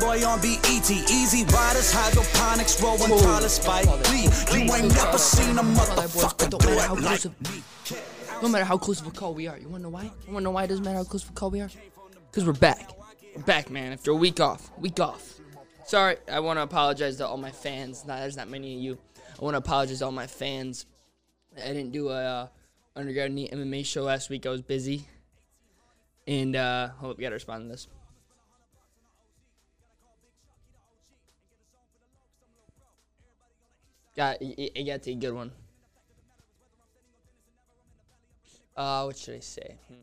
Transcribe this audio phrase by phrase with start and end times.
[0.00, 0.90] Playboy on BET.
[0.90, 4.28] Easy riders, hydroponics, rolling taller Spike Lee.
[4.52, 7.62] You ain't never seen a motherfucker do it like me.
[8.42, 9.58] No matter how close of a call we are.
[9.58, 10.04] You wanna know why?
[10.04, 11.70] You wanna know why it doesn't matter how close of a call we are?
[12.30, 12.90] Because we're back.
[13.36, 14.70] We're back, man, after a week off.
[14.78, 15.38] Week off.
[15.84, 18.06] Sorry, I wanna apologize to all my fans.
[18.06, 18.98] Nah, there's not many of you.
[19.38, 20.86] I wanna apologize to all my fans.
[21.58, 22.46] I didn't do a uh,
[22.96, 24.46] undergrad Neat MMA show last week.
[24.46, 25.04] I was busy.
[26.26, 27.86] And uh hold up, we gotta respond to this.
[34.16, 35.52] Got it got a good one.
[38.76, 39.76] Uh, what should I say?
[39.88, 39.94] Hmm.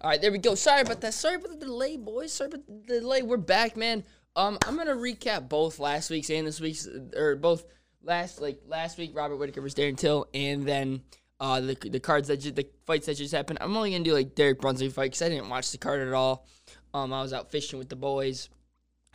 [0.00, 0.56] All right, there we go.
[0.56, 1.14] Sorry about that.
[1.14, 2.32] Sorry about the delay, boys.
[2.32, 3.22] Sorry about the delay.
[3.22, 4.02] We're back, man.
[4.34, 7.64] Um, I'm gonna recap both last week's and this week's, or both
[8.02, 9.12] last like last week.
[9.14, 11.02] Robert Whittaker was Darren Till, and then
[11.42, 13.58] uh the the cards that ju- the fights that just happened.
[13.60, 16.14] I'm only gonna do like Derek Brunson fight because I didn't watch the card at
[16.14, 16.46] all.
[16.94, 18.48] Um, I was out fishing with the boys,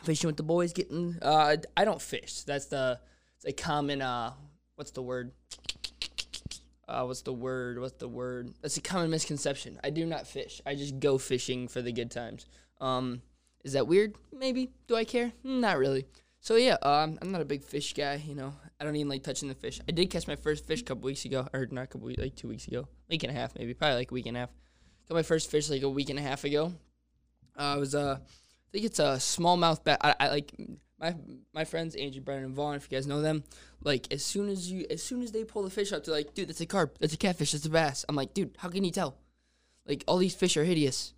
[0.02, 0.74] fishing with the boys.
[0.74, 2.42] Getting uh, I don't fish.
[2.42, 3.00] That's the
[3.36, 4.34] it's a common uh,
[4.76, 5.32] what's the word?
[6.86, 7.80] Uh, what's the word?
[7.80, 8.52] What's the word?
[8.60, 9.80] That's a common misconception.
[9.82, 10.60] I do not fish.
[10.66, 12.46] I just go fishing for the good times.
[12.78, 13.22] Um,
[13.64, 14.16] is that weird?
[14.32, 14.70] Maybe.
[14.86, 15.32] Do I care?
[15.42, 16.06] Not really.
[16.48, 18.22] So yeah, um, I'm not a big fish guy.
[18.26, 19.82] You know, I don't even like touching the fish.
[19.86, 22.22] I did catch my first fish a couple weeks ago, or not a couple weeks,
[22.22, 24.40] like two weeks ago, week and a half maybe, probably like a week and a
[24.40, 24.50] half.
[25.10, 26.72] Got my first fish like a week and a half ago.
[27.54, 29.98] Uh, it was uh, I think it's a smallmouth bass.
[30.00, 30.54] I, I like
[30.98, 31.14] my
[31.52, 32.76] my friends Andrew, Brennan, and Vaughn.
[32.76, 33.44] If you guys know them,
[33.84, 36.32] like as soon as you as soon as they pull the fish up, they're like,
[36.32, 38.06] dude, that's a carp, that's a catfish, that's a bass.
[38.08, 39.18] I'm like, dude, how can you tell?
[39.86, 41.12] Like all these fish are hideous.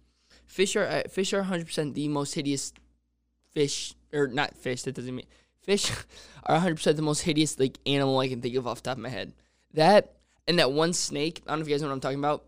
[0.44, 2.72] Fish are uh, fish are 100 percent the most hideous
[3.52, 4.82] fish, or not fish.
[4.82, 5.26] That doesn't mean
[5.62, 5.90] fish
[6.44, 9.02] are 100 percent the most hideous like animal I can think of off top of
[9.02, 9.32] my head.
[9.74, 10.14] That
[10.48, 11.42] and that one snake.
[11.46, 12.44] I don't know if you guys know what I'm talking about,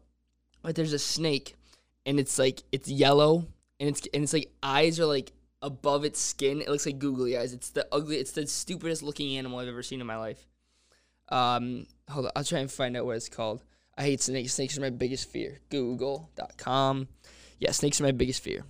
[0.63, 1.57] but there's a snake,
[2.05, 3.47] and it's like it's yellow,
[3.79, 6.61] and it's and it's like eyes are like above its skin.
[6.61, 7.53] It looks like googly eyes.
[7.53, 8.17] It's the ugly.
[8.17, 10.47] It's the stupidest looking animal I've ever seen in my life.
[11.29, 12.33] Um, hold on.
[12.37, 13.63] I'll try and find out what it's called.
[13.97, 14.55] I hate snakes.
[14.55, 15.61] Snakes are my biggest fear.
[15.71, 17.09] Google.com.
[17.59, 18.65] Yeah, snakes are my biggest fear.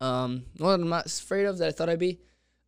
[0.00, 2.20] Um, what I'm not afraid of that I thought I'd be.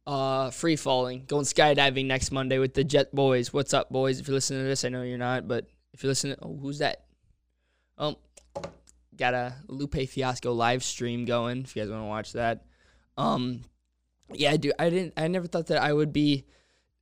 [0.06, 3.52] Uh, free falling, going skydiving next Monday with the Jet Boys.
[3.52, 4.18] What's up, boys?
[4.18, 6.78] If you're listening to this, I know you're not, but if you're listening, oh, who's
[6.78, 7.04] that?
[7.98, 8.16] Oh,
[9.18, 11.60] got a Lupe Fiasco live stream going.
[11.60, 12.64] If you guys want to watch that,
[13.18, 13.64] um,
[14.32, 14.72] yeah, I do.
[14.78, 16.46] I didn't, I never thought that I would be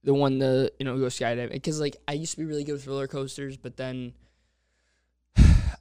[0.03, 2.73] the one to you know go skydiving because like I used to be really good
[2.73, 4.15] with roller coasters, but then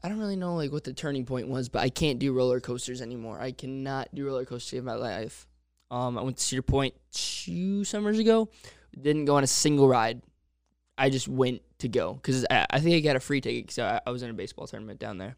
[0.05, 2.59] I don't really know like what the turning point was, but I can't do roller
[2.59, 3.41] coasters anymore.
[3.41, 5.47] I cannot do roller coasters in my life.
[5.89, 8.49] Um, I went to Cedar Point two summers ago.
[9.01, 10.21] Didn't go on a single ride.
[10.95, 13.79] I just went to go because I, I think I got a free ticket because
[13.79, 15.37] I, I was in a baseball tournament down there.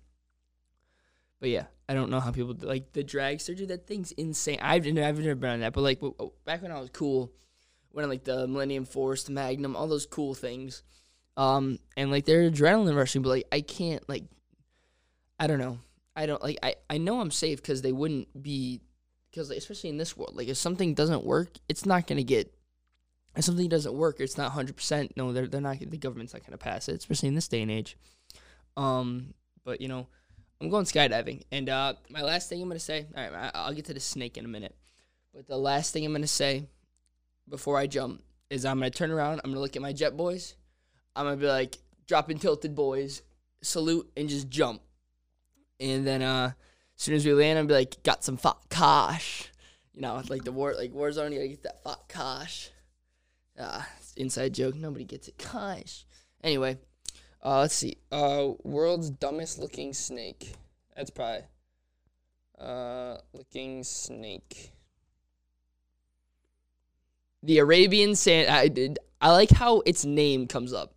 [1.40, 3.56] But yeah, I don't know how people like the dragster.
[3.56, 4.60] Dude, that thing's insane.
[4.62, 6.02] I've never, I've never been on that, but like
[6.44, 7.32] back when I was cool,
[7.94, 10.84] when like the Millennium Force, the Magnum, all those cool things,
[11.38, 13.22] um, and like they're adrenaline rushing.
[13.22, 14.26] But like I can't like,
[15.40, 15.80] I don't know.
[16.16, 16.58] I don't like.
[16.64, 18.82] I I know I'm safe because they wouldn't be
[19.30, 22.54] because like, especially in this world, like if something doesn't work, it's not gonna get.
[23.36, 25.16] If something doesn't work, it's not hundred percent.
[25.16, 25.80] No, they're they're not.
[25.80, 27.98] The government's not gonna pass it, especially in this day and age.
[28.76, 30.08] Um, but you know,
[30.60, 33.06] I'm going skydiving, and uh, my last thing I'm gonna say.
[33.16, 34.76] All right, I'll get to the snake in a minute,
[35.36, 36.66] but the last thing I'm gonna say
[37.48, 39.42] before I jump is I'm gonna turn around.
[39.44, 40.56] I'm gonna look at my jet boys.
[41.16, 41.78] I'm gonna be like,
[42.08, 43.22] dropping tilted boys,
[43.62, 44.82] salute and just jump,
[45.80, 46.52] and then uh,
[46.98, 49.52] as soon as we land, I'm be like, got some fat cash.
[49.94, 52.70] You know, like the war, like Warzone, you gotta get that fat cash.
[53.56, 53.84] An
[54.16, 54.76] inside joke.
[54.76, 55.38] Nobody gets it.
[55.38, 56.06] Cash.
[56.44, 56.78] Anyway,
[57.44, 57.98] uh, let's see.
[58.12, 60.54] Uh, world's dumbest looking snake.
[60.96, 61.44] That's probably.
[62.60, 64.72] Uh, looking snake.
[67.44, 68.50] The Arabian sand.
[68.50, 69.00] I did.
[69.20, 70.94] I like how its name comes up.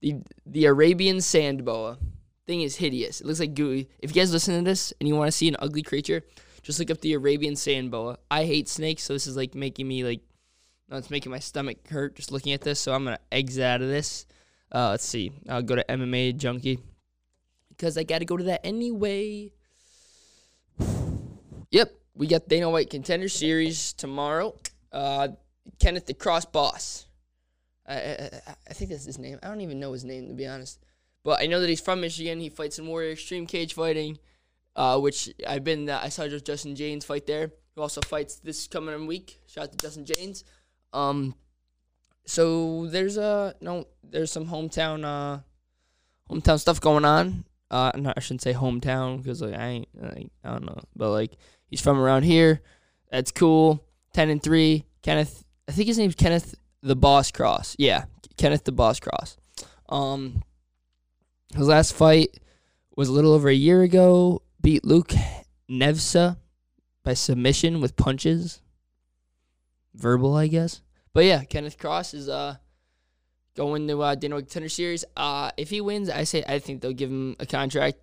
[0.00, 1.98] The the Arabian sand boa
[2.46, 3.20] thing is hideous.
[3.20, 3.88] It looks like gooey.
[3.98, 6.22] If you guys listen to this and you want to see an ugly creature,
[6.62, 8.18] just look up the Arabian sand boa.
[8.30, 10.20] I hate snakes, so this is like making me like,
[10.88, 12.80] no, it's making my stomach hurt just looking at this.
[12.80, 14.26] So I'm gonna exit out of this.
[14.72, 15.32] Uh, let's see.
[15.48, 16.80] I'll go to MMA Junkie
[17.70, 19.52] because I got to go to that anyway.
[21.70, 24.54] Yep, we got Dana White Contender Series tomorrow.
[24.92, 25.28] Uh,
[25.80, 27.06] Kenneth the Cross Boss.
[27.84, 28.30] I, I,
[28.68, 29.40] I think that's his name.
[29.42, 30.78] I don't even know his name to be honest,
[31.24, 32.38] but I know that he's from Michigan.
[32.38, 34.18] He fights in Warrior Extreme Cage Fighting,
[34.76, 35.88] uh, which I've been.
[35.88, 37.50] Uh, I saw just Justin Jaynes fight there.
[37.74, 39.40] Who also fights this coming week.
[39.46, 40.44] Shout out to Justin Jaynes.
[40.92, 41.34] Um,
[42.26, 45.40] so there's a no, there's some hometown uh,
[46.30, 47.44] hometown stuff going on.
[47.70, 51.10] Uh, no, I shouldn't say hometown because like I ain't, like, I don't know, but
[51.10, 51.32] like
[51.66, 52.60] he's from around here.
[53.10, 53.84] That's cool.
[54.12, 54.84] Ten and three.
[55.02, 57.76] Kenneth, I think his name's Kenneth the Boss Cross.
[57.78, 58.04] Yeah,
[58.36, 59.36] Kenneth the Boss Cross.
[59.88, 60.42] Um,
[61.54, 62.38] his last fight
[62.96, 64.42] was a little over a year ago.
[64.60, 65.12] Beat Luke
[65.70, 66.38] Nevsa
[67.02, 68.60] by submission with punches.
[69.94, 70.80] Verbal, I guess.
[71.12, 72.56] But yeah, Kenneth Cross is uh
[73.56, 75.04] going to uh, Dana White Contender Series.
[75.16, 77.98] Uh, if he wins, I say I think they'll give him a contract.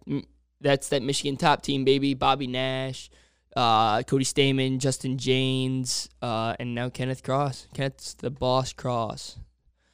[0.62, 2.14] That's that Michigan top team, baby.
[2.14, 3.10] Bobby Nash,
[3.56, 7.68] uh, Cody Stamann, Justin Jaynes, uh, and now Kenneth Cross.
[7.74, 9.38] Kenneth's the boss Cross.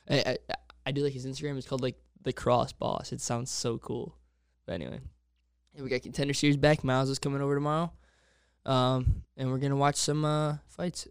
[0.09, 0.56] I, I,
[0.86, 1.57] I do like his Instagram.
[1.57, 1.95] It's called like
[2.27, 3.12] the Cross Boss.
[3.12, 4.15] It sounds so cool.
[4.65, 5.00] But anyway,
[5.79, 6.83] we got Contender Series back.
[6.83, 7.91] Miles is coming over tomorrow,
[8.65, 11.07] um, and we're gonna watch some uh, fights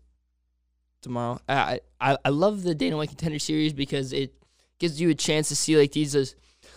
[1.00, 1.40] tomorrow.
[1.48, 4.34] I, I I love the Dana White Contender Series because it
[4.78, 6.24] gives you a chance to see like these uh,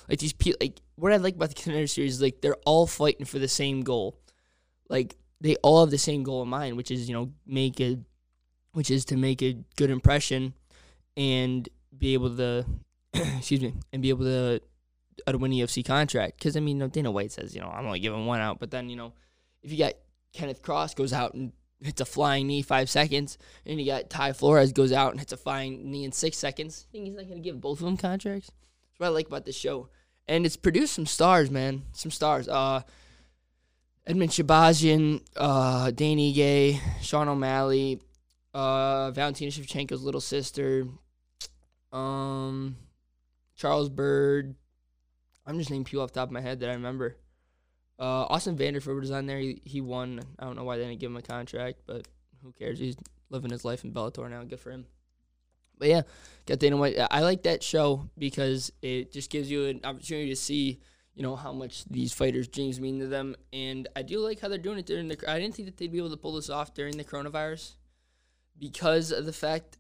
[0.08, 2.88] like these people like what I like about the Contender Series is like they're all
[2.88, 4.20] fighting for the same goal.
[4.90, 8.00] Like they all have the same goal in mind, which is you know make a,
[8.74, 10.54] which is to make a good impression,
[11.18, 12.66] and be able to,
[13.38, 14.62] excuse me, and be able to,
[15.28, 16.38] to win a UFC contract.
[16.38, 18.60] Because I mean, you know, Dana White says you know I'm only giving one out,
[18.60, 19.14] but then you know
[19.62, 19.94] if you got
[20.34, 21.52] Kenneth Cross goes out and
[21.82, 25.34] hits a flying knee five seconds, and you got Ty Flores goes out and hits
[25.34, 26.86] a flying knee in six seconds.
[26.90, 28.48] I think he's not gonna give both of them contracts.
[28.48, 29.90] That's what I like about this show,
[30.28, 32.48] and it's produced some stars, man, some stars.
[32.48, 32.82] Uh,
[34.08, 38.02] Edmen Shahbazyan, uh, Danny Gay, Sean O'Malley,
[38.56, 40.88] uh, Valentina Shevchenko's little sister,
[41.92, 42.76] um,
[43.60, 44.56] Charles Byrd.
[45.46, 47.18] I'm just naming people off the top of my head that I remember.
[48.00, 49.38] Uh, Austin Vanderford was on there.
[49.38, 50.22] He, he won.
[50.40, 52.08] I don't know why they didn't give him a contract, but
[52.42, 52.80] who cares?
[52.80, 52.96] He's
[53.30, 54.44] living his life in Bellator now.
[54.46, 54.86] Good for him.
[55.78, 56.02] But yeah,
[56.46, 56.98] got Dana White.
[57.12, 60.80] I like that show because it just gives you an opportunity to see,
[61.14, 63.36] you know, how much these fighters' dreams mean to them.
[63.52, 65.18] And I do like how they're doing it during the.
[65.30, 67.76] I didn't think that they'd be able to pull this off during the coronavirus,
[68.58, 69.79] because of the fact.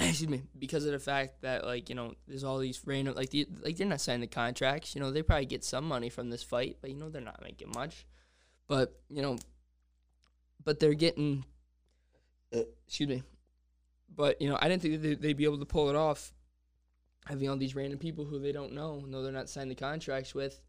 [0.08, 3.30] Excuse me, because of the fact that like you know there's all these random like
[3.30, 4.94] the, like they're not signing the contracts.
[4.94, 7.42] You know they probably get some money from this fight, but you know they're not
[7.42, 8.06] making much.
[8.66, 9.36] But you know,
[10.64, 11.44] but they're getting.
[12.54, 13.22] Uh, excuse me,
[14.14, 16.32] but you know, I didn't think they'd be able to pull it off,
[17.26, 20.34] having all these random people who they don't know, know they're not signed the contracts
[20.34, 20.60] with,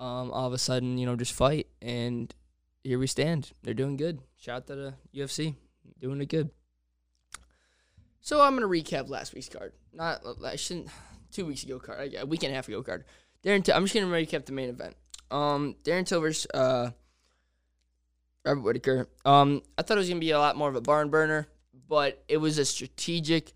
[0.00, 2.34] um, all of a sudden, you know, just fight, and
[2.84, 3.52] here we stand.
[3.62, 4.20] They're doing good.
[4.36, 5.54] Shout out to the UFC,
[6.00, 6.50] doing it good.
[8.28, 9.72] So I'm gonna recap last week's card.
[9.94, 10.88] Not I shouldn't.
[11.32, 13.04] Two weeks ago card, Yeah, a week and a half ago card.
[13.44, 14.96] Darren, Till, I'm just gonna recap the main event.
[15.30, 16.90] Um, Darren Till versus uh,
[18.44, 19.08] Robert Whittaker.
[19.24, 21.48] Um, I thought it was gonna be a lot more of a barn burner
[21.88, 23.52] but it was a strategic,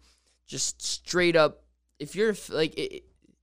[0.47, 1.65] just straight up.
[1.99, 2.75] If you're like,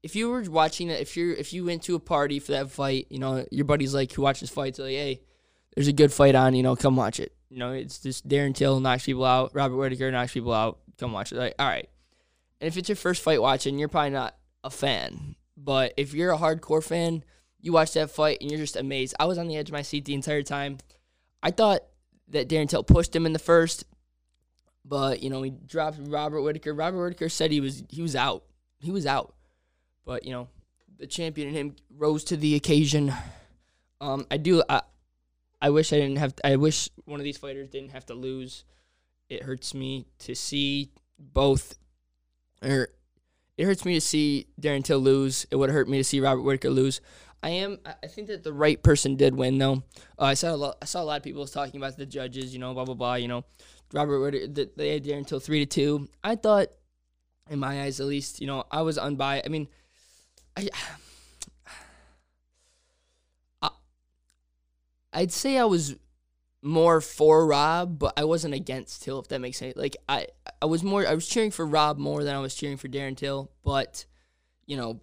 [0.04, 2.72] if you were watching that, if you're if you went to a party for that
[2.72, 5.22] fight, you know your buddies like who watches fights, like, hey,
[5.76, 7.34] there's a good fight on, you know, come watch it.
[7.50, 11.14] You know, it's just Darren Till knocks people out, Robert Whittaker knocks people out, come
[11.14, 11.38] watch it.
[11.38, 11.90] Like, all right.
[12.62, 15.36] And if it's your first fight watching, you're probably not a fan.
[15.58, 17.24] But if you're a hardcore fan,
[17.62, 19.16] you watch that fight and you're just amazed.
[19.20, 20.78] I was on the edge of my seat the entire time.
[21.42, 21.82] I thought
[22.30, 23.86] that Darren Till pushed him in the first,
[24.86, 26.74] but you know he dropped Robert Whittaker.
[26.74, 28.44] Robert Whittaker said he was he was out.
[28.80, 29.34] He was out.
[30.06, 30.48] But you know
[30.98, 33.14] the champion in him rose to the occasion.
[34.02, 34.64] Um, I do.
[34.70, 34.82] I,
[35.62, 36.34] I wish I didn't have.
[36.44, 38.64] I wish one of these fighters didn't have to lose.
[39.30, 41.76] It hurts me to see both.
[42.64, 42.90] Or
[43.58, 45.46] it hurts me to see Darren Till lose.
[45.52, 47.02] It would hurt me to see Robert Whittaker lose.
[47.42, 47.80] I am.
[47.86, 49.84] I think that the right person did win, though.
[50.18, 50.78] Uh, I saw a lot.
[50.82, 52.54] I saw a lot of people talking about the judges.
[52.54, 53.16] You know, blah blah blah.
[53.16, 53.46] You know,
[53.94, 54.72] Robert Whittaker.
[54.76, 56.10] They had Darren Till three to two.
[56.24, 56.70] I thought,
[57.50, 59.46] in my eyes at least, you know, I was unbiased.
[59.46, 59.68] I mean,
[60.58, 60.70] I.
[63.62, 63.70] I
[65.14, 65.96] I'd say I was
[66.62, 69.20] more for Rob, but I wasn't against Till.
[69.20, 69.76] If that makes sense.
[69.76, 70.28] Like I,
[70.62, 71.08] I was more.
[71.08, 73.52] I was cheering for Rob more than I was cheering for Darren Till.
[73.64, 74.06] But,
[74.66, 75.00] you know,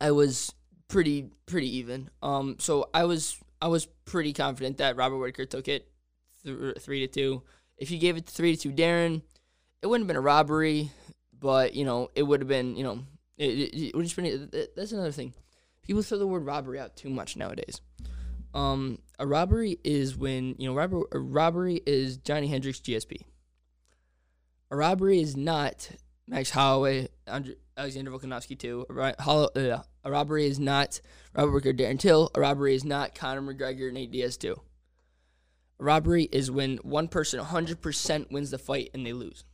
[0.00, 0.52] I was
[0.88, 2.10] pretty pretty even.
[2.22, 5.88] Um, so I was I was pretty confident that Robert Whittaker took it
[6.44, 7.42] th- three to two.
[7.78, 9.22] If you gave it three to two, Darren,
[9.82, 10.90] it wouldn't have been a robbery,
[11.38, 13.00] but you know it would have been you know
[13.38, 14.50] it, it, it would just been.
[14.76, 15.32] That's another thing.
[15.82, 17.80] People throw the word robbery out too much nowadays.
[18.56, 21.02] Um, a robbery is when you know robbery.
[21.12, 23.20] A robbery is Johny Hendricks GSP.
[24.70, 25.90] A robbery is not
[26.26, 27.08] Max Holloway,
[27.76, 28.86] Alexander Volkanovski too.
[28.88, 31.02] A, robbery is not
[31.34, 32.30] Robert Whittaker, Darren Till.
[32.34, 34.58] A robbery is not Conor McGregor, Nate Diaz too.
[35.78, 39.44] A robbery is when one person 100% wins the fight and they lose.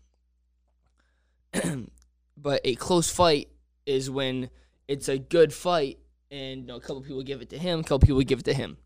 [2.36, 3.48] but a close fight
[3.84, 4.48] is when
[4.86, 5.98] it's a good fight
[6.30, 8.44] and you know, a couple people give it to him, a couple people give it
[8.44, 8.78] to him.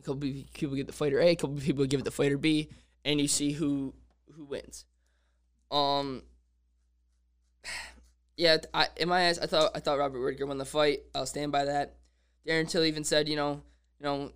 [0.00, 0.20] A couple
[0.54, 2.70] people give the fighter A, a couple people give it to fighter B,
[3.04, 3.94] and you see who
[4.34, 4.84] who wins.
[5.70, 6.22] Um.
[8.36, 11.00] Yeah, I, in my eyes, I thought I thought Robert Whittaker won the fight.
[11.14, 11.96] I'll stand by that.
[12.48, 13.60] Darren Till even said, you know,
[13.98, 14.32] you know,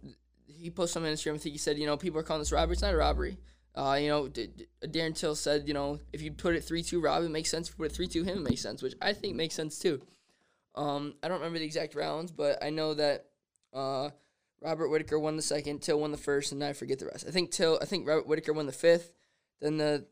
[0.47, 1.37] he posted on Instagram.
[1.37, 2.75] I think he said, you know, people are calling this robbery.
[2.75, 3.39] It's not a robbery.
[3.75, 6.83] Uh, you know, D- D- Darren Till said, you know, if you put it three
[6.83, 7.69] two Rob, it makes sense.
[7.69, 9.79] If you put it three two him, it makes sense, which I think makes sense
[9.79, 10.03] too.
[10.75, 13.27] Um, I don't remember the exact rounds, but I know that
[13.73, 14.11] uh,
[14.61, 17.27] Robert Whittaker won the second, Till won the first, and I forget the rest.
[17.27, 19.13] I think Till, I think Robert Whittaker won the fifth.
[19.61, 20.07] Then the,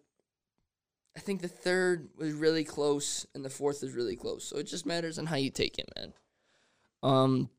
[1.16, 4.44] I think the third was really close, and the fourth is really close.
[4.44, 6.12] So it just matters on how you take it, man.
[7.02, 7.50] Um,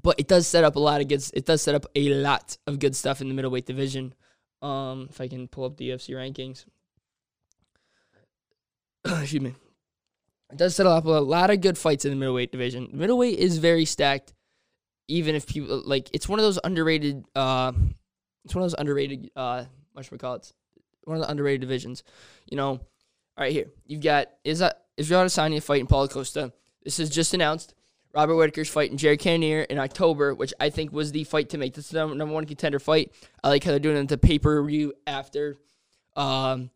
[0.00, 1.22] but it does set up a lot of good.
[1.34, 4.14] It does set up a lot of good stuff in the middleweight division.
[4.62, 6.64] Um, if I can pull up the UFC rankings.
[9.20, 9.54] Excuse me.
[10.50, 12.88] It does set up a lot of good fights in the middleweight division.
[12.92, 14.32] Middleweight is very stacked,
[15.08, 17.24] even if people like it's one of those underrated.
[17.34, 17.72] Uh,
[18.44, 19.30] it's one of those underrated.
[19.34, 20.52] Uh, what should we call it?
[21.04, 22.02] One of the underrated divisions.
[22.50, 22.80] You know, all
[23.38, 26.52] right here you've got is that Israel Adesanya fighting Paulo Costa.
[26.84, 27.74] This is just announced.
[28.14, 31.74] Robert Whittaker's fighting Jared Cannonier in October, which I think was the fight to make.
[31.74, 33.12] This is the number one contender fight.
[33.44, 35.58] I like how they're doing it the pay per view after
[36.16, 36.70] um,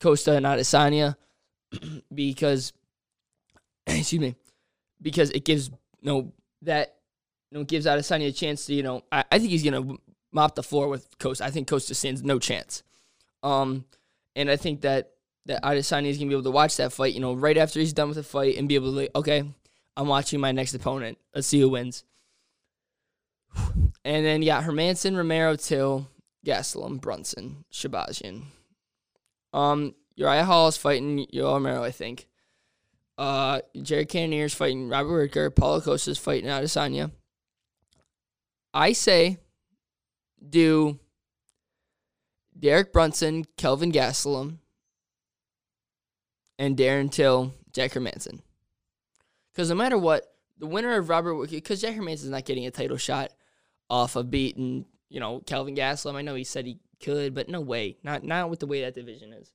[0.00, 1.16] Costa and Adesanya
[2.14, 2.72] because
[3.86, 4.36] excuse me
[5.02, 6.94] because it gives you know that
[7.54, 9.96] you know gives Adesanya a chance to you know I, I think he's gonna
[10.32, 11.44] mop the floor with Costa.
[11.44, 12.82] I think Costa stands no chance.
[13.44, 13.84] Um,
[14.34, 15.12] and I think that
[15.46, 17.14] that Adesanya is gonna be able to watch that fight.
[17.14, 19.44] You know, right after he's done with the fight and be able to like, okay
[19.96, 21.18] I'm watching my next opponent.
[21.32, 22.02] Let's see who wins.
[24.04, 26.08] And then yeah, Hermansson, Romero, Till,
[26.44, 28.42] Gastelum, Brunson, Shahbazyan.
[29.52, 32.26] Um, Uriah Hall is fighting Yoel Romero, I think.
[33.16, 35.50] Uh, Jared is fighting Robert Whittaker.
[35.50, 37.12] Paulo Costa is fighting Adesanya.
[38.74, 39.38] I say
[40.46, 40.98] do
[42.58, 44.58] Derek Brunson, Kelvin Gastelum,
[46.58, 48.40] and Darren Till, Jack Hermansson.
[49.52, 50.24] Because no matter what,
[50.58, 53.30] the winner of Robert, because Jack Hermansson is not getting a title shot
[53.88, 56.16] off of beating, you know, Kelvin Gastelum.
[56.16, 57.98] I know he said he could, but no way.
[58.02, 59.52] Not not with the way that division is.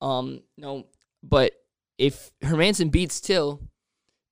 [0.00, 0.86] Um, no,
[1.22, 1.52] but
[1.98, 3.60] if Hermansson beats Till,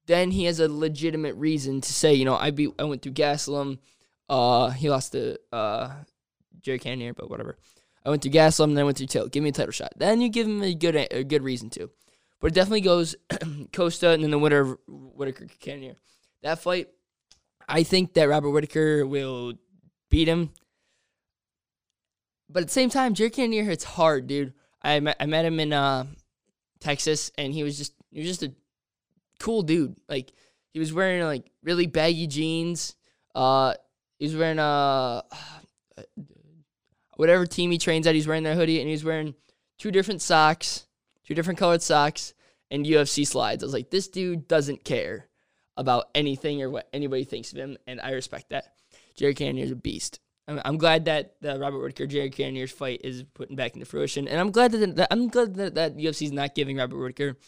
[0.06, 3.12] then he has a legitimate reason to say, you know, I beat, I went through
[3.12, 3.78] Gastelum.
[4.30, 5.90] Uh, he lost to uh,
[6.62, 7.58] Jerry Cannonier, but whatever.
[8.06, 9.26] I went through Gastelum, then I went through Till.
[9.26, 9.92] Give me a title shot.
[9.96, 11.90] Then you give him a good a good reason to.
[12.40, 13.16] But it definitely goes
[13.72, 15.96] Costa and then the winner Whittaker Cannonier.
[16.42, 16.88] That fight,
[17.68, 19.54] I think that Robert Whittaker will
[20.08, 20.50] beat him.
[22.48, 24.54] But at the same time, Jerry Cannonier hits hard, dude.
[24.80, 26.06] I met, I met him in uh,
[26.78, 28.52] Texas, and he was just he was just a
[29.40, 29.96] cool dude.
[30.08, 30.32] Like
[30.72, 32.94] he was wearing like really baggy jeans.
[33.34, 33.74] Uh,
[34.20, 35.22] he was wearing uh
[37.16, 38.14] whatever team he trains at.
[38.14, 39.34] He's wearing that hoodie, and he's wearing
[39.76, 40.86] two different socks
[41.30, 42.34] two different colored socks,
[42.72, 43.62] and UFC slides.
[43.62, 45.28] I was like, this dude doesn't care
[45.76, 48.64] about anything or what anybody thinks of him, and I respect that.
[49.14, 50.18] Jerry Cannonier's a beast.
[50.48, 54.26] I'm, I'm glad that the Robert Whittaker Jerry Cannonier's fight is putting back into fruition,
[54.26, 57.38] and I'm glad that, that I'm glad that, that UFC's not giving Robert Whittaker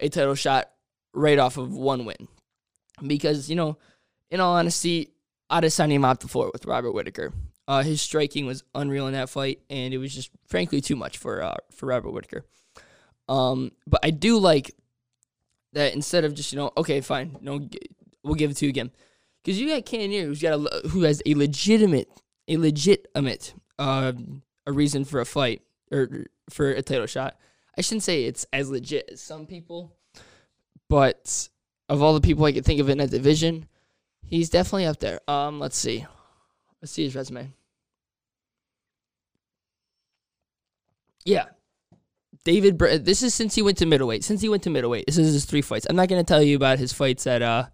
[0.00, 0.70] a title shot
[1.12, 2.28] right off of one win,
[3.06, 3.76] because you know,
[4.30, 5.10] in all honesty,
[5.50, 7.32] Adesanya mopped the floor with Robert Whittaker.
[7.68, 11.18] Uh, his striking was unreal in that fight, and it was just frankly too much
[11.18, 12.44] for uh, for Robert Whittaker.
[13.28, 14.74] Um, but I do like
[15.72, 17.68] that instead of just you know, okay, fine, no,
[18.22, 18.90] we'll give it to you again,
[19.42, 22.08] because you got Cannonier who's got a who has a legitimate,
[22.48, 24.12] a legitimate, uh,
[24.66, 27.36] a reason for a fight or for a title shot.
[27.76, 29.92] I shouldn't say it's as legit as some people,
[30.88, 31.48] but
[31.88, 33.66] of all the people I could think of in that division,
[34.28, 35.20] he's definitely up there.
[35.28, 36.06] Um, let's see,
[36.80, 37.52] let's see his resume.
[41.24, 41.46] Yeah,
[42.44, 44.22] David, this is since he went to middleweight.
[44.22, 45.84] Since he went to middleweight, this is his three fights.
[45.90, 47.66] I'm not going to tell you about his fights at uh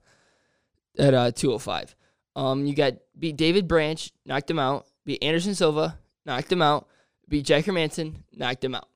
[0.99, 1.95] at uh 205.
[2.35, 4.87] Um, you got beat David Branch, knocked him out.
[5.05, 6.89] Beat Anderson Silva, knocked him out.
[7.29, 8.89] Beat Jack Hermansson, knocked him out.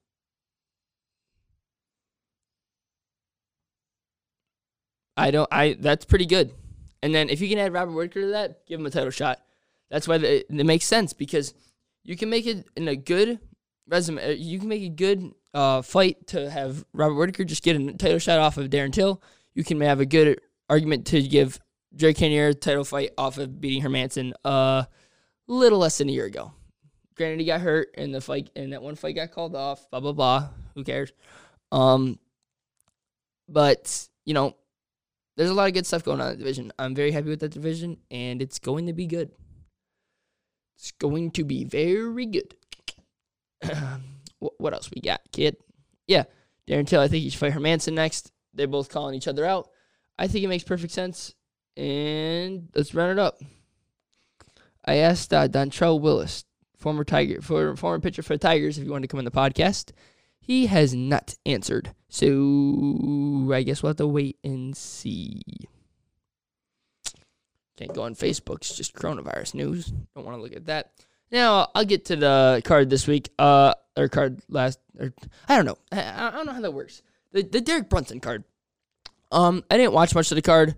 [5.15, 5.49] I don't.
[5.53, 6.53] I that's pretty good.
[7.03, 9.41] And then if you can add Robert Whittaker to that, give him a title shot.
[9.91, 11.55] That's why the, it makes sense because
[12.05, 13.39] you can make it in a good
[13.87, 14.23] resume.
[14.23, 17.93] Uh, you can make a good uh, fight to have Robert Whittaker just get a
[17.93, 19.23] title shot off of Darren Till.
[19.55, 21.61] You can have a good argument to give
[21.95, 24.85] Jerry Cannonier a title fight off of beating Hermansson a uh,
[25.47, 26.53] little less than a year ago.
[27.17, 29.89] Granted, he got hurt and the fight and that one fight got called off.
[29.91, 30.49] Blah blah blah.
[30.75, 31.13] Who cares?
[31.73, 32.19] Um,
[33.49, 34.57] but you know,
[35.37, 36.73] there's a lot of good stuff going on in the division.
[36.79, 39.31] I'm very happy with that division, and it's going to be good.
[40.77, 42.55] It's going to be very good.
[44.39, 45.57] what else we got, kid?
[46.07, 46.25] Yeah,
[46.69, 47.01] Darren Till.
[47.01, 48.33] I think he should fight Hermansson next.
[48.55, 49.69] They're both calling each other out.
[50.19, 51.35] I think it makes perfect sense.
[51.77, 53.39] And let's run it up.
[54.85, 56.45] I asked uh, Dontrelle Willis,
[56.79, 59.31] former Tiger, for, former pitcher for the Tigers, if you wanted to come on the
[59.31, 59.93] podcast.
[60.47, 61.93] He has not answered.
[62.09, 65.43] So I guess we'll have to wait and see.
[67.77, 68.59] Can't go on Facebook.
[68.59, 69.93] It's just coronavirus news.
[70.15, 70.93] Don't want to look at that.
[71.33, 73.31] Now I'll get to the card this week.
[73.39, 74.79] Uh, or card last.
[74.99, 75.13] Or
[75.49, 75.79] I don't know.
[75.91, 77.03] I, I don't know how that works.
[77.33, 78.45] The the Derek Brunson card.
[79.33, 80.77] Um, I didn't watch much of the card,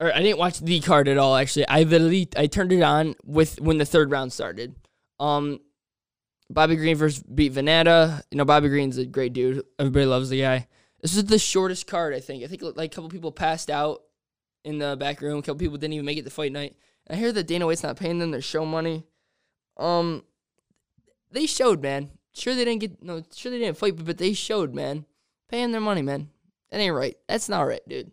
[0.00, 1.36] or I didn't watch the card at all.
[1.36, 4.74] Actually, I literally I turned it on with when the third round started.
[5.20, 5.60] Um,
[6.50, 8.22] Bobby Green versus beat Vannata.
[8.30, 9.64] You know, Bobby Green's a great dude.
[9.78, 10.68] Everybody loves the guy.
[11.00, 12.44] This is the shortest card, I think.
[12.44, 14.02] I think like a couple people passed out
[14.64, 15.38] in the back room.
[15.38, 16.76] A couple people didn't even make it to fight night.
[17.08, 19.04] I hear that Dana White's not paying them their show money.
[19.76, 20.24] Um,
[21.30, 22.10] they showed, man.
[22.32, 23.22] Sure they didn't get no.
[23.34, 25.06] Sure they didn't fight, but they showed, man.
[25.48, 26.30] Paying their money, man.
[26.70, 27.16] That ain't right.
[27.28, 28.10] That's not right, dude.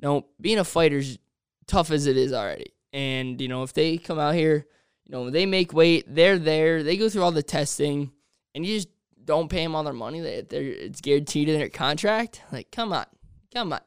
[0.00, 1.18] No, being a fighter's
[1.66, 2.74] tough as it is already.
[2.92, 4.66] And you know, if they come out here
[5.10, 8.12] you know, they make weight, they're there, they go through all the testing,
[8.54, 8.88] and you just
[9.24, 10.20] don't pay them all their money.
[10.20, 12.42] They, they're, it's guaranteed in their contract.
[12.52, 13.06] Like, come on,
[13.52, 13.80] come on.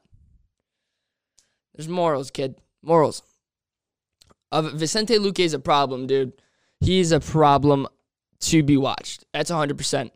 [1.73, 2.55] There's morals, kid.
[2.81, 3.23] Morals.
[4.51, 6.33] Uh, Vicente Luque is a problem, dude.
[6.81, 7.87] He's a problem
[8.41, 9.23] to be watched.
[9.33, 10.11] That's 100%.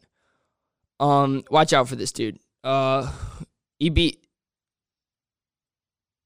[1.00, 2.38] Um, watch out for this dude.
[2.66, 3.10] Uh,
[3.80, 4.28] he beat.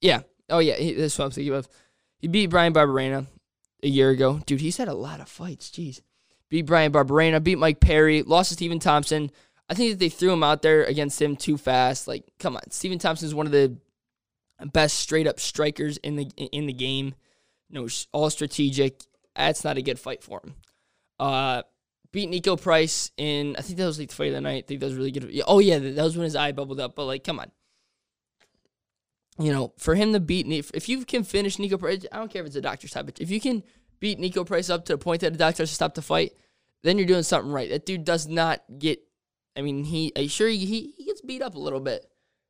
[0.02, 0.22] Yeah.
[0.50, 0.76] Oh yeah.
[0.76, 1.70] He, that's what I'm thinking of.
[2.18, 3.28] He beat Bryan Barberena
[3.84, 4.42] a year ago.
[4.46, 5.70] Dude, he's had a lot of fights.
[5.70, 6.02] Jeez.
[6.50, 9.32] Beat Bryan Barberena, beat Mike Perry, lost to Stephen Thompson.
[9.70, 12.08] I think that they threw him out there against him too fast.
[12.08, 12.72] Like, come on.
[12.72, 13.78] Stephen Thompson is one of the
[14.74, 17.16] best straight up strikers in the in the game.
[17.70, 19.02] You know, all strategic.
[19.36, 20.56] That's not a good fight for him.
[21.18, 21.62] Uh,
[22.12, 24.66] beat Niko Price in I think that was like the fight of the night.
[24.66, 25.42] I think that was really good.
[25.48, 26.96] Oh yeah, that was when his eye bubbled up.
[26.96, 27.50] But like, come on
[29.44, 32.42] you know, for him to beat, if you can finish Niko Price, I don't care
[32.42, 33.64] if it's a doctor's type, if you can
[34.00, 36.34] beat Niko Price up to the point that the doctor has to stop the fight,
[36.84, 37.70] then you're doing something right.
[37.70, 39.00] That dude does not get,
[39.56, 42.06] I mean, he, sure he, he gets beat up a little bit,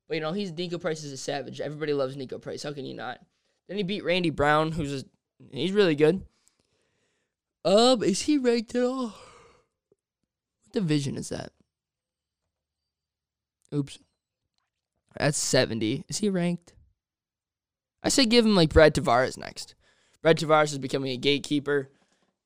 [0.08, 1.62] but you know, he's Niko Price is a savage.
[1.62, 2.64] Everybody loves Niko Price.
[2.64, 3.20] How can you not?
[3.68, 5.06] Then he beat Randy Brown, who's a,
[5.52, 6.26] he's really good.
[7.64, 9.08] Um, is he ranked at all?
[9.08, 11.52] What division is that?
[13.74, 14.00] Oops.
[15.18, 16.06] That's 70.
[16.10, 16.74] Is he ranked?
[18.04, 19.76] I say give him like Brad Tavares next.
[20.22, 21.90] Brad Tavares is becoming a gatekeeper,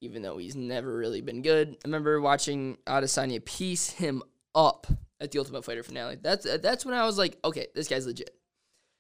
[0.02, 1.70] even though he's never really been good.
[1.70, 4.88] I remember watching Adesanya piece him up
[5.20, 6.18] at the Ultimate Fighter finale.
[6.22, 8.36] That's that's when I was like, okay, this guy's legit.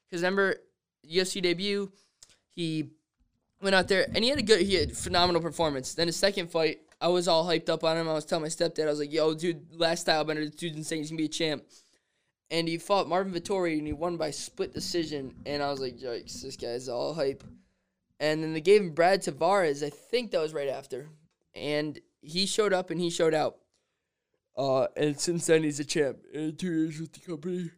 [0.10, 0.58] Because remember,
[1.10, 1.92] UFC debut,
[2.52, 2.92] he
[3.62, 5.94] went out there and he had a good, he had phenomenal performance.
[5.94, 8.08] Then his second fight, I was all hyped up on him.
[8.08, 11.00] I was telling my stepdad, I was like, yo, dude, last Stylebender, this dude's insane.
[11.00, 11.64] He's gonna be a champ
[12.52, 15.34] and he fought Marvin Vettori and he won by split decision.
[15.46, 17.44] And I was like, yikes, this guy's all hype.
[18.20, 19.86] And then they gave him Brad Tavares.
[19.86, 21.10] I think that was right after.
[21.54, 23.58] And he showed up and he showed out.
[24.58, 26.18] Uh, and since then he's a champ.
[26.34, 27.72] And two years with the company.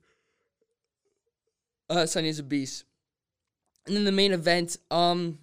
[1.89, 2.83] Uh, Sonny's a beast.
[3.85, 5.39] And then the main event, um,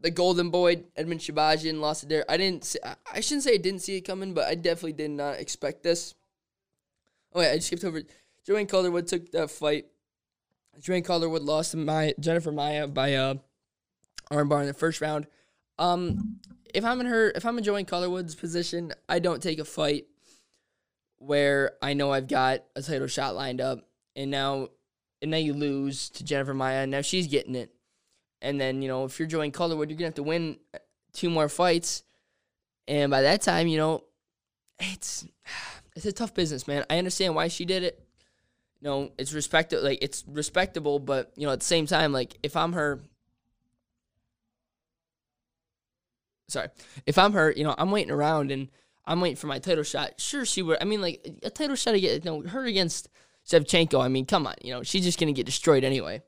[0.00, 2.24] the Golden Boy Edmen Shahbazyan lost it there.
[2.28, 2.64] I didn't.
[2.64, 2.78] See,
[3.12, 6.14] I shouldn't say I didn't see it coming, but I definitely did not expect this.
[7.36, 8.02] Oh yeah, I skipped over.
[8.46, 9.84] Joanne Calderwood took that fight.
[10.80, 13.34] Joanne Calderwood lost to Maia, Jennifer Maia by uh,
[14.32, 15.26] armbar in the first round.
[15.78, 16.38] Um,
[16.72, 20.06] if I'm in her, if I'm in Joanne Calderwood's position, I don't take a fight
[21.18, 24.68] where I know I've got a title shot lined up, and now,
[25.20, 26.82] and now you lose to Jennifer Maia.
[26.82, 27.70] and now she's getting it,
[28.40, 30.56] and then you know if you're Joanne Calderwood, you're gonna have to win
[31.12, 32.02] two more fights,
[32.88, 34.04] and by that time, you know,
[34.78, 35.26] it's
[35.96, 36.84] it's a tough business, man.
[36.88, 38.00] I understand why she did it.
[38.80, 42.38] You know, it's respect like it's respectable, but you know, at the same time, like
[42.42, 43.00] if I'm her
[46.48, 46.68] sorry.
[47.06, 48.68] If I'm her, you know, I'm waiting around and
[49.04, 50.20] I'm waiting for my title shot.
[50.20, 53.08] Sure she would I mean like a title shot against you know, her against
[53.48, 56.22] Shevchenko, I mean, come on, you know, she's just gonna get destroyed anyway.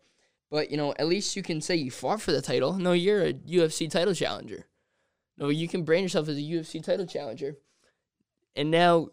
[0.51, 2.73] But, you know, at least you can say you fought for the title.
[2.73, 4.67] No, you're a UFC title challenger.
[5.37, 7.57] No, you can brand yourself as a UFC title challenger.
[8.57, 9.11] And now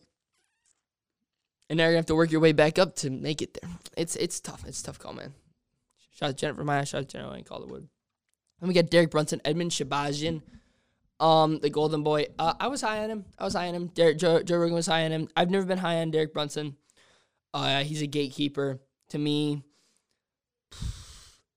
[1.70, 3.72] and now you have to work your way back up to make it there.
[3.98, 4.66] It's it's tough.
[4.68, 5.34] It's tough call, man.
[6.12, 7.88] Shout out to Jennifer Maia, shout out Jennifer and Calderwood.
[8.62, 10.42] And we got Derek Brunson, Edmen Shahbazyan,
[11.20, 12.28] um, the Golden Boy.
[12.40, 13.26] Uh, I was high on him.
[13.38, 13.88] I was high on him.
[13.88, 15.28] Derek, Joe, Joe Rogan was high on him.
[15.36, 16.78] I've never been high on Derek Brunson.
[17.54, 18.80] Uh, he's a gatekeeper.
[19.10, 19.62] To me,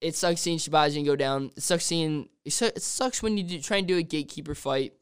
[0.01, 1.53] it sucks seeing Shahbazyan go down.
[1.57, 4.93] It sucks seeing it, it sucks when you do, try and do a gatekeeper fight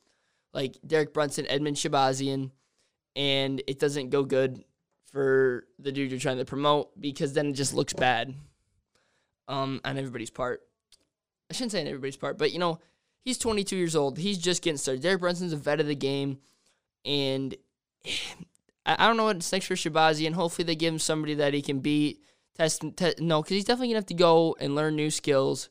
[0.52, 2.50] like Derek Brunson, Edmen Shahbazyan,
[3.14, 4.64] and it doesn't go good
[5.16, 8.34] for the dude you're trying to promote because then it just looks bad
[9.48, 10.60] um, on everybody's part.
[11.50, 12.80] I shouldn't say on everybody's part, but you know,
[13.24, 14.18] he's 22 years old.
[14.18, 15.02] He's just getting started.
[15.02, 16.36] Derek Brunson's a vet of the game,
[17.06, 17.54] and
[18.84, 21.62] I, don't know what's next for Shabazi, and Hopefully, they give him somebody that he
[21.62, 22.20] can beat.
[22.54, 25.70] Test, te- no, because he's definitely gonna have to go and learn new skills.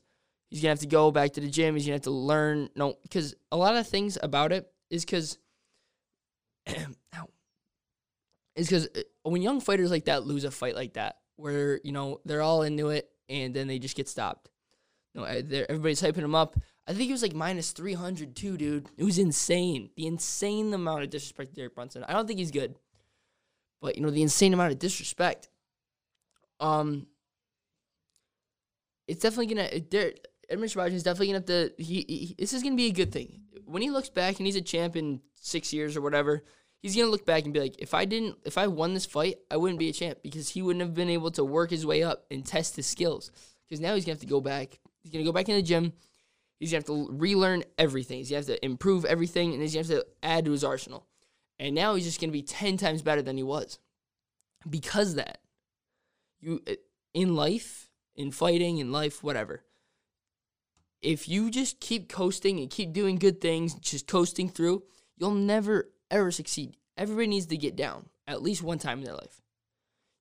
[0.49, 1.75] He's gonna have to go back to the gym.
[1.75, 2.69] He's gonna have to learn.
[2.75, 5.37] No, because a lot of things about it is because,
[8.55, 8.87] is because
[9.23, 12.61] when young fighters like that lose a fight like that, where you know they're all
[12.61, 14.49] into it and then they just get stopped.
[15.13, 16.57] No, everybody's hyping him up.
[16.87, 18.89] I think he was like minus 300 too, dude.
[18.97, 19.89] It was insane.
[19.95, 22.03] The insane amount of disrespect to Derek Brunson.
[22.03, 22.75] I don't think he's good.
[23.81, 25.49] But, you know, the insane amount of disrespect.
[26.59, 27.07] Um,
[29.07, 29.79] It's definitely going to...
[29.79, 31.71] Derek, Edmen Shahbazyan is definitely to have to...
[31.77, 33.41] He, he, this is to be a good thing.
[33.65, 36.43] When he looks back and he's a champ in six years or whatever,
[36.93, 38.37] he's to look back and be like, if I didn't...
[38.45, 41.09] If I won this fight, I wouldn't be a champ because he wouldn't have been
[41.09, 43.31] able to work his way up and test his skills.
[43.67, 44.79] Because now he's to have to go back.
[45.01, 45.93] He's to go back in the gym
[46.59, 48.19] He's gonna have to relearn everything.
[48.19, 51.05] He's gonna have to improve everything, and he's gonna have to add to his arsenal.
[51.59, 53.79] And now he's just gonna be ten times better than he was,
[54.69, 55.39] because that.
[56.39, 56.73] You uh,
[57.13, 59.63] in life, in fighting, in life, whatever.
[61.01, 64.83] If you just keep coasting and keep doing good things, just coasting through,
[65.17, 66.77] you'll never ever succeed.
[66.97, 69.41] Everybody needs to get down at least one time in their life.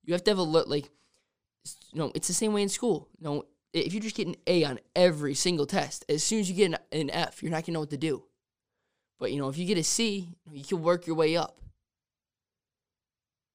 [0.03, 0.89] You have to have a look like,
[1.91, 3.09] you know, it's the same way in school.
[3.19, 6.49] You know, if you just get an A on every single test, as soon as
[6.49, 8.23] you get an, F, you're not gonna know what to do.
[9.19, 11.59] But you know, if you get a C, you can work your way up.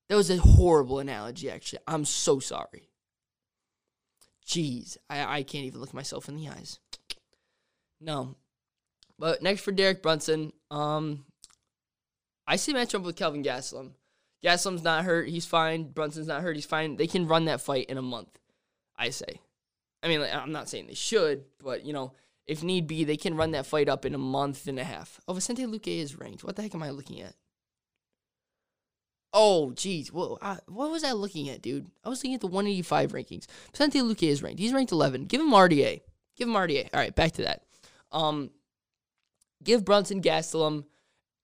[0.08, 1.80] That was a horrible analogy, actually.
[1.86, 2.90] I'm so sorry.
[4.44, 6.80] Jeez, I, I can't even look myself in the eyes.
[8.00, 8.34] No.
[9.18, 11.24] But next for Derek Brunson, um,
[12.50, 13.92] I see matchup with Kelvin Gastelum.
[14.44, 15.84] Gastelum's not hurt, he's fine.
[15.84, 16.96] Brunson's not hurt, he's fine.
[16.96, 18.40] They can run that fight in a month,
[18.98, 19.40] I say.
[20.02, 22.12] I mean, like, I'm not saying they should, but you know,
[22.48, 25.20] if need be, they can run that fight up in a month and a half.
[25.28, 26.42] Oh, Vicente Luque is ranked.
[26.42, 27.36] What the heck am I looking at?
[29.32, 30.10] Oh, jeez.
[30.10, 31.86] What was I looking at, dude?
[32.02, 33.46] I was looking at the 185 rankings.
[33.70, 34.58] Vicente Luque is ranked.
[34.58, 35.26] He's ranked 11.
[35.26, 36.00] Give him RDA.
[36.36, 36.88] Give him RDA.
[36.92, 37.62] All right, back to that.
[38.10, 38.50] Um,
[39.62, 40.86] give Brunson Gastelum,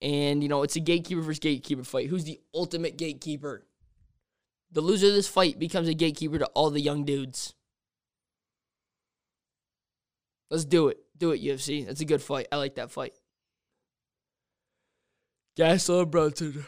[0.02, 2.08] and you know it's a gatekeeper versus gatekeeper fight.
[2.08, 3.66] Who's the ultimate gatekeeper?
[4.72, 7.54] The loser of this fight becomes a gatekeeper to all the young dudes.
[10.50, 10.98] Let's do it.
[11.16, 11.86] Do it, UFC.
[11.86, 12.48] That's a good fight.
[12.52, 13.14] I like that fight.
[15.58, 16.66] Gastelum Brunson.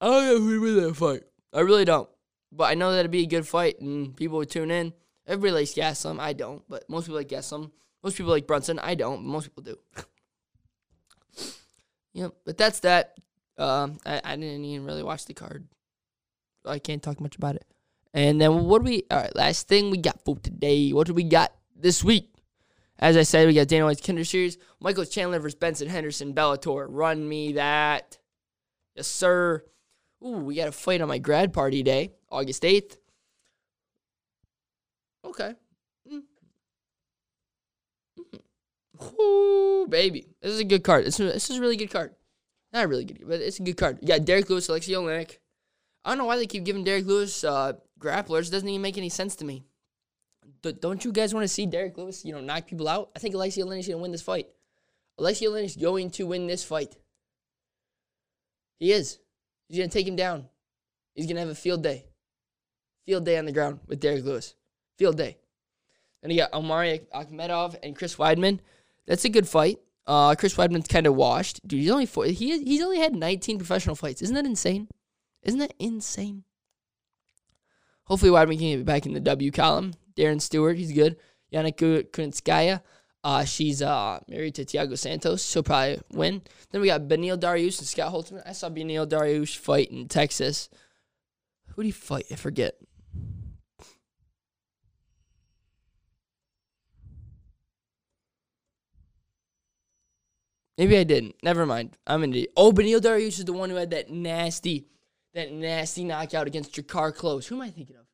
[0.00, 1.22] I don't know who would win that fight.
[1.52, 2.08] I really don't.
[2.52, 4.92] But I know that'd be a good fight and people would tune in.
[5.26, 6.20] Everybody likes Gastelum.
[6.20, 7.70] I don't, but most people like Gastelum.
[8.02, 8.78] Most people like Brunson.
[8.78, 9.76] I don't, but most people do.
[12.18, 13.14] yep, but that's that.
[13.56, 15.66] Um, I, I didn't even really watch the card.
[16.64, 17.64] I can't talk much about it.
[18.12, 19.04] And then what do we?
[19.10, 20.92] All right, last thing we got for today.
[20.92, 22.30] What do we got this week?
[22.98, 26.86] As I said, we got Dana White's Kinder Series, Michael Chandler versus Benson Henderson, Bellator.
[26.88, 28.18] Run me that.
[28.96, 29.64] Yes, sir.
[30.26, 32.96] Ooh, we got a fight on my grad party day, August 8th.
[35.24, 35.54] Okay.
[36.12, 36.22] Mm.
[38.18, 38.40] Mm.
[39.88, 40.28] Baby.
[40.40, 41.04] This is a good card.
[41.04, 42.14] This is, this is a really good card.
[42.72, 43.98] Not a really good, but it's a good card.
[44.06, 45.38] Got Derrick Lewis, Alexei Oleinik.
[46.04, 48.48] I don't know why they keep giving Derrick Lewis uh, grapplers.
[48.48, 49.64] It doesn't even make any sense to me
[50.62, 53.10] don't you guys want to see Derrick Lewis, you know, knock people out?
[53.14, 54.48] I think Alexei Oleinik's going to win this fight.
[55.18, 56.96] Alexei Oleinik's going to win this fight.
[58.78, 59.18] He is.
[59.68, 60.46] He's going to take him down.
[61.14, 62.04] He's going to have a field day.
[63.06, 64.54] Field day on the ground with Derrick Lewis.
[64.96, 65.38] Field day.
[66.22, 68.60] And you got Omari Akhmedov and Chris Weidman.
[69.08, 69.78] That's a good fight.
[70.06, 71.66] Uh, Chris Weidman's kind of washed.
[71.66, 74.22] Dude, he's only four, he he's only had 19 professional fights.
[74.22, 74.88] Isn't that insane?
[75.42, 76.44] Isn't that insane?
[78.04, 79.94] Hopefully Weidman can get back in the W column.
[80.16, 81.16] Darren Stewart, he's good.
[81.52, 82.82] Yana Kunitskaya,
[83.24, 85.44] uh, she's uh, married to Thiago Santos.
[85.44, 86.42] She'll probably win.
[86.70, 88.42] Then we got Beneil Dariush and Scott Holtzman.
[88.46, 90.68] I saw Beneil Dariush fight in Texas.
[91.74, 92.26] Who did he fight?
[92.30, 92.74] I forget.
[100.78, 101.34] Maybe I didn't.
[101.42, 101.98] Never mind.
[102.06, 102.52] I'm an idiot.
[102.56, 104.86] Oh, Beneil Dariush is the one who had that nasty,
[105.34, 107.46] that nasty knockout against Drakkar Klose.
[107.46, 108.06] Who am I thinking of?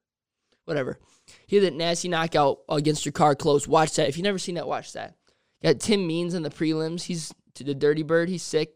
[0.65, 0.99] Whatever.
[1.47, 3.69] He had that nasty knockout against Drakkar Klose.
[3.69, 4.09] Watch that.
[4.09, 5.15] If you've never seen that, watch that.
[5.63, 7.03] Got Tim Means in the prelims.
[7.03, 8.31] He's to the Dirty Bird.
[8.31, 8.73] He's sick.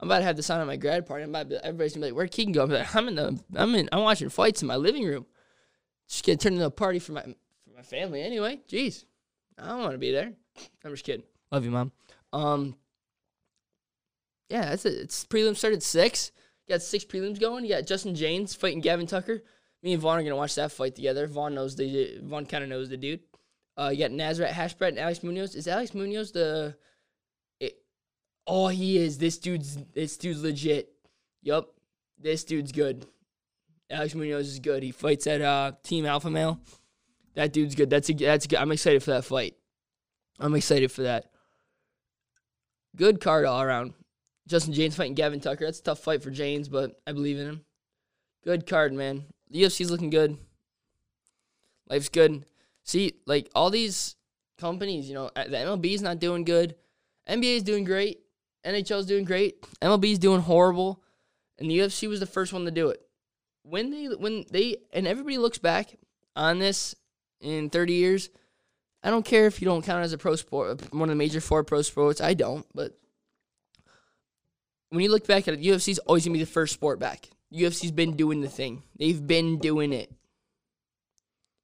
[0.00, 1.24] I'm about to have this on at my grad party.
[1.24, 3.38] I'm about to everybody's gonna be like, "Where'd Keegan go?" I'm like, "I'm in the,
[3.54, 5.26] I'm in, I'm watching fights in my living room.
[6.08, 8.60] Just gonna turn into a party for my, for my family anyway.
[8.66, 9.04] Jeez,
[9.58, 10.32] I don't want to be there.
[10.84, 11.24] I'm just kidding.
[11.52, 11.92] Love you, mom.
[12.32, 12.76] Um,
[14.50, 14.94] yeah, that's it.
[14.94, 16.32] It's prelim started six.
[16.66, 17.64] You got six prelims going.
[17.64, 19.42] You got Justin Jaynes fighting Gavin Tucker.
[19.82, 21.26] Me and Vaughn are gonna watch that fight together.
[21.26, 23.20] Vaughn knows the Vaughn kind of knows the dude.
[23.78, 25.54] Uh, you got Nazareth Hashbred and Alex Munoz.
[25.54, 26.76] Is Alex Munoz the?
[27.60, 27.78] It,
[28.46, 29.18] oh, he is.
[29.18, 30.92] This dude's this dude's legit.
[31.42, 31.72] Yup,
[32.18, 33.06] this dude's good.
[33.88, 34.82] Alex Munoz is good.
[34.82, 36.60] He fights at uh, Team Alpha Male.
[37.34, 37.88] That dude's good.
[37.88, 38.58] That's a, that's good.
[38.58, 39.54] I'm excited for that fight.
[40.38, 41.26] I'm excited for that.
[42.96, 43.94] Good card all around.
[44.50, 45.64] Justin Jaynes fighting Gavin Tucker.
[45.64, 47.64] That's a tough fight for Jaynes, but I believe in him.
[48.42, 49.26] Good card, man.
[49.48, 50.38] The UFC's looking good.
[51.88, 52.44] Life's good.
[52.82, 54.16] See, like all these
[54.58, 56.74] companies, you know, uh, the MLB's not doing good.
[57.28, 58.22] NBA's doing great.
[58.66, 59.62] NHL's doing great.
[59.80, 61.00] MLB's doing horrible.
[61.60, 63.00] And the UFC was the first one to do it.
[63.62, 65.94] When they when they and everybody looks back
[66.34, 66.96] on this
[67.40, 68.30] in 30 years,
[69.04, 71.14] I don't care if you don't count it as a pro sport, one of the
[71.14, 72.20] major four pro sports.
[72.20, 72.98] I don't, but
[74.90, 77.28] when you look back at it, UFC's always gonna be the first sport back.
[77.52, 78.82] UFC's been doing the thing.
[78.98, 80.12] They've been doing it.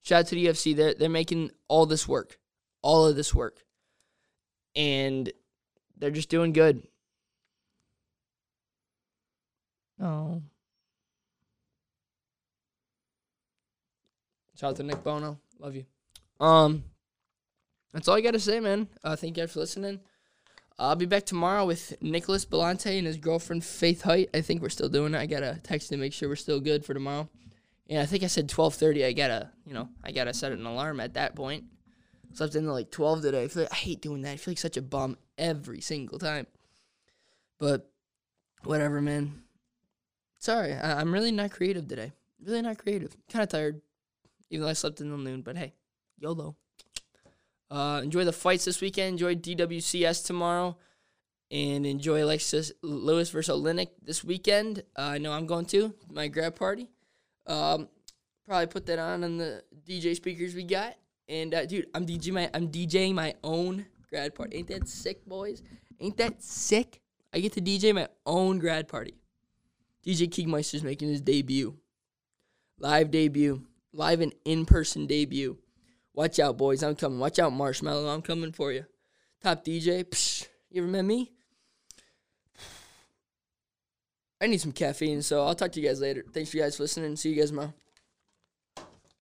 [0.03, 0.75] Shout out to the UFC.
[0.75, 2.39] They're they're making all this work,
[2.83, 3.65] all of this work,
[4.75, 5.31] and
[5.97, 6.87] they're just doing good.
[10.01, 10.43] Oh.
[14.55, 15.39] Shout out to Nick Bono.
[15.59, 15.85] Love you.
[16.39, 16.85] Um,
[17.93, 18.89] that's all I gotta say, man.
[19.03, 20.01] Uh, thank you guys for listening.
[20.79, 24.29] I'll be back tomorrow with Nicholas Belante and his girlfriend Faith Height.
[24.35, 25.19] I think we're still doing it.
[25.19, 27.29] I gotta text to make sure we're still good for tomorrow.
[27.89, 29.05] And I think I said twelve thirty.
[29.05, 31.65] I gotta, you know, I gotta set an alarm at that point.
[32.35, 33.45] Slept in like twelve today.
[33.45, 34.33] I feel like I hate doing that.
[34.33, 36.47] I feel like such a bum every single time.
[37.59, 37.91] But
[38.65, 39.43] whatever, man.
[40.41, 42.13] Sorry, I- I'm really not creative today.
[42.45, 43.17] Really not creative.
[43.33, 43.81] Kind of tired,
[44.51, 45.41] even though I slept until noon.
[45.41, 45.73] But hey,
[46.19, 46.55] YOLO.
[47.71, 49.15] Uh, enjoy the fights this weekend.
[49.15, 50.77] Enjoy DWCS tomorrow,
[51.51, 54.83] and enjoy Alexis Lewis versus Oleinik this weekend.
[54.97, 56.89] Uh, I know I'm going to my grad party.
[57.47, 57.89] Um,
[58.47, 60.95] probably put that on on the DJ speakers we got.
[61.29, 64.57] And uh, dude, I'm DJ my I'm DJing my own grad party.
[64.59, 65.63] Ain't that sick, boys?
[66.01, 67.01] Ain't that sick?
[67.33, 69.15] I get to DJ my own grad party.
[70.07, 71.77] DJ Keegmeister's making his debut,
[72.79, 75.59] live debut, live and in person debut.
[76.17, 76.83] Watch out, boys.
[76.83, 77.19] I'm coming.
[77.19, 78.13] Watch out, Marshmello.
[78.13, 78.87] I'm coming for you.
[79.43, 80.03] Top DJ.
[80.03, 81.31] Psh, you ever met me?
[84.41, 86.25] I need some caffeine, so I'll talk to you guys later.
[86.33, 87.17] Thanks for you guys for listening.
[87.17, 87.75] See you guys tomorrow.